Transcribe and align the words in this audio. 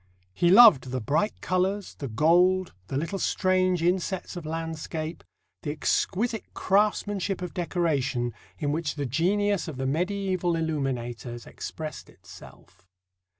He 0.33 0.49
loved 0.49 0.85
the 0.89 0.99
bright 0.99 1.41
colours, 1.41 1.93
the 1.93 2.07
gold, 2.07 2.73
the 2.87 2.97
little 2.97 3.19
strange 3.19 3.83
insets 3.83 4.35
of 4.35 4.47
landscape, 4.47 5.23
the 5.61 5.69
exquisite 5.69 6.55
craftsmanship 6.55 7.39
of 7.43 7.53
decoration, 7.53 8.33
in 8.57 8.71
which 8.71 8.95
the 8.95 9.05
genius 9.05 9.67
of 9.67 9.77
the 9.77 9.85
medieval 9.85 10.55
illuminators 10.55 11.45
expressed 11.45 12.09
itself. 12.09 12.87